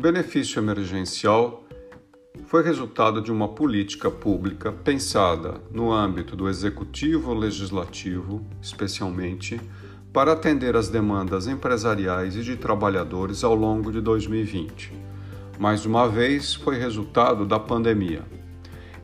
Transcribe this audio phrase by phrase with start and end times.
[0.00, 1.62] benefício emergencial
[2.46, 9.60] foi resultado de uma política pública pensada no âmbito do executivo legislativo, especialmente,
[10.10, 14.90] para atender às demandas empresariais e de trabalhadores ao longo de 2020.
[15.58, 18.22] Mais uma vez, foi resultado da pandemia.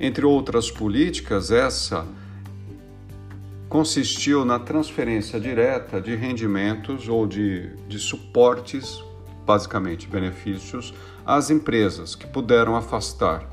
[0.01, 2.07] Entre outras políticas, essa
[3.69, 9.05] consistiu na transferência direta de rendimentos ou de, de suportes,
[9.47, 10.93] basicamente benefícios,
[11.25, 13.49] às empresas que puderam afastar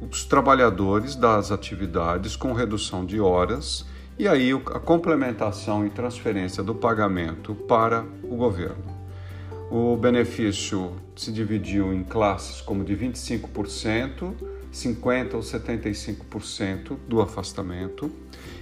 [0.00, 3.86] os trabalhadores das atividades com redução de horas
[4.18, 8.94] e aí a complementação e transferência do pagamento para o governo.
[9.70, 14.34] O benefício se dividiu em classes como de 25%,
[14.72, 18.10] 50% ou 75% do afastamento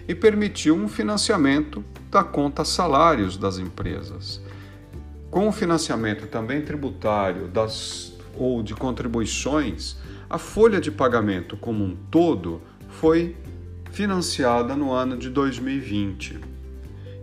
[0.07, 4.41] e permitiu um financiamento da conta salários das empresas.
[5.33, 9.97] Com o financiamento também tributário das, ou de contribuições,
[10.29, 13.35] a folha de pagamento como um todo foi
[13.91, 16.39] financiada no ano de 2020.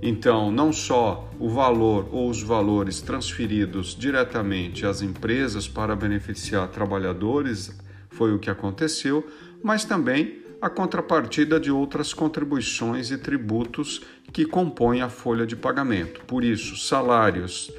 [0.01, 7.79] Então, não só o valor ou os valores transferidos diretamente às empresas para beneficiar trabalhadores
[8.09, 9.23] foi o que aconteceu,
[9.61, 14.01] mas também a contrapartida de outras contribuições e tributos
[14.33, 16.21] que compõem a folha de pagamento.
[16.25, 17.71] Por isso, salários,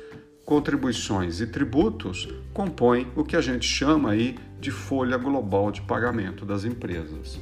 [0.51, 6.45] contribuições e tributos compõem o que a gente chama aí de folha global de pagamento
[6.45, 7.39] das empresas.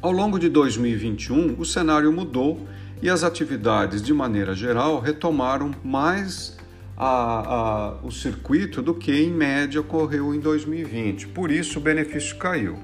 [0.00, 2.64] Ao longo de 2021, o cenário mudou
[3.02, 6.56] e as atividades, de maneira geral, retomaram mais
[6.96, 11.26] a, a, o circuito do que, em média, ocorreu em 2020.
[11.26, 12.78] Por isso, o benefício caiu.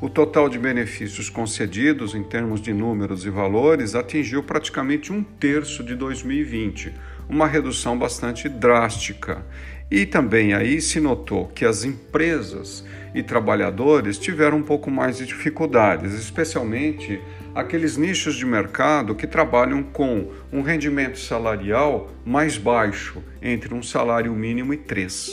[0.00, 5.82] O total de benefícios concedidos, em termos de números e valores, atingiu praticamente um terço
[5.82, 6.92] de 2020,
[7.32, 9.42] uma redução bastante drástica.
[9.90, 12.84] E também aí se notou que as empresas
[13.14, 17.20] e trabalhadores tiveram um pouco mais de dificuldades, especialmente
[17.54, 24.32] aqueles nichos de mercado que trabalham com um rendimento salarial mais baixo, entre um salário
[24.32, 25.30] mínimo e três.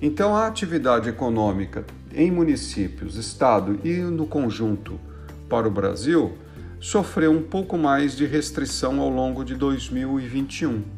[0.00, 5.00] Então, a atividade econômica em municípios, estado e no conjunto
[5.48, 6.36] para o Brasil
[6.78, 10.95] sofreu um pouco mais de restrição ao longo de 2021.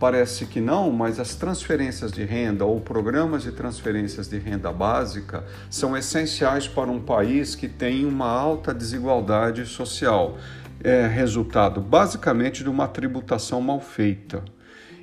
[0.00, 5.44] Parece que não, mas as transferências de renda ou programas de transferências de renda básica
[5.68, 10.38] são essenciais para um país que tem uma alta desigualdade social,
[10.82, 14.42] é resultado basicamente de uma tributação mal feita.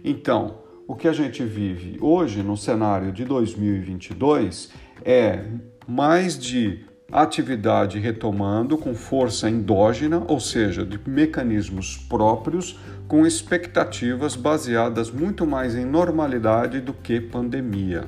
[0.04, 4.72] Então, o que a gente vive hoje no cenário de 2022
[5.06, 5.46] é
[5.88, 15.10] mais de atividade retomando com força endógena, ou seja, de mecanismos próprios, com expectativas baseadas
[15.10, 18.04] muito mais em normalidade do que pandemia.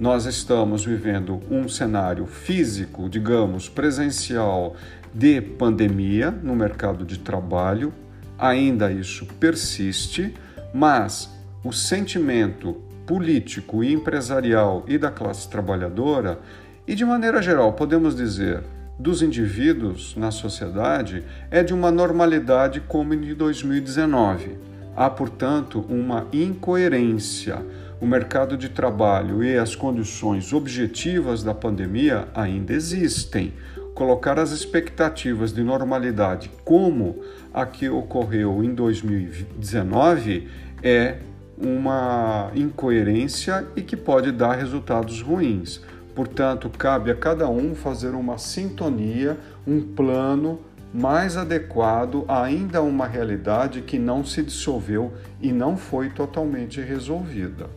[0.00, 4.74] Nós estamos vivendo um cenário físico, digamos, presencial
[5.14, 7.92] de pandemia no mercado de trabalho,
[8.36, 10.34] ainda isso persiste,
[10.74, 11.30] mas
[11.62, 16.40] o sentimento político e empresarial e da classe trabalhadora,
[16.86, 18.62] e de maneira geral, podemos dizer,
[18.98, 24.58] dos indivíduos na sociedade, é de uma normalidade como em 2019.
[24.94, 27.64] Há, portanto, uma incoerência.
[28.00, 33.52] O mercado de trabalho e as condições objetivas da pandemia ainda existem.
[33.94, 37.22] Colocar as expectativas de normalidade como
[37.54, 40.48] a que ocorreu em 2019
[40.82, 41.18] é
[41.56, 45.80] uma incoerência e que pode dar resultados ruins.
[46.14, 50.60] Portanto, cabe a cada um fazer uma sintonia, um plano
[50.92, 57.70] mais adequado ainda a uma realidade que não se dissolveu e não foi totalmente resolvida.